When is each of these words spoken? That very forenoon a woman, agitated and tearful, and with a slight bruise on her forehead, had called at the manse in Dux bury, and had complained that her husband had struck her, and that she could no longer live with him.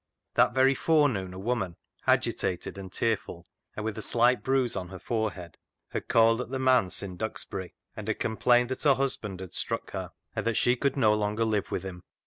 That 0.33 0.55
very 0.55 0.73
forenoon 0.73 1.31
a 1.31 1.37
woman, 1.37 1.75
agitated 2.07 2.75
and 2.79 2.91
tearful, 2.91 3.45
and 3.75 3.85
with 3.85 3.99
a 3.99 4.01
slight 4.01 4.41
bruise 4.41 4.75
on 4.75 4.87
her 4.89 4.97
forehead, 4.97 5.59
had 5.89 6.07
called 6.07 6.41
at 6.41 6.49
the 6.49 6.57
manse 6.57 7.03
in 7.03 7.17
Dux 7.17 7.45
bury, 7.45 7.75
and 7.95 8.07
had 8.07 8.17
complained 8.17 8.69
that 8.69 8.81
her 8.81 8.95
husband 8.95 9.41
had 9.41 9.53
struck 9.53 9.91
her, 9.91 10.11
and 10.35 10.47
that 10.47 10.57
she 10.57 10.75
could 10.75 10.97
no 10.97 11.13
longer 11.13 11.45
live 11.45 11.69
with 11.69 11.83
him. 11.83 12.01